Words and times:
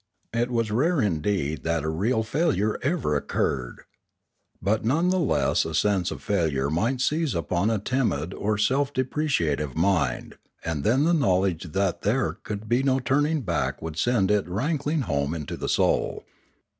It 0.33 0.49
was 0.49 0.71
rare 0.71 0.99
indeed 0.99 1.61
that 1.63 1.83
a 1.83 1.89
real 1.89 2.23
failure 2.23 2.79
ever 2.81 3.15
occurred. 3.15 3.81
But 4.59 4.83
none 4.83 5.09
the 5.09 5.19
less 5.19 5.63
a 5.63 5.75
sense 5.75 6.09
of 6.09 6.23
failure 6.23 6.71
might 6.71 7.01
seize 7.01 7.35
upon 7.35 7.69
a 7.69 7.77
timid 7.77 8.33
or 8.33 8.57
self 8.57 8.91
depre 8.91 9.25
ciative 9.27 9.75
mind, 9.75 10.39
and 10.65 10.83
then 10.83 11.03
the 11.03 11.13
knowledge 11.13 11.73
that 11.73 12.01
there 12.01 12.33
could 12.41 12.67
be 12.67 12.81
no 12.81 12.97
turning 12.97 13.41
back 13.41 13.79
would 13.79 13.95
send 13.95 14.31
it 14.31 14.49
rankling 14.49 15.01
home 15.01 15.35
into 15.35 15.55
the 15.55 15.69
soul. 15.69 16.23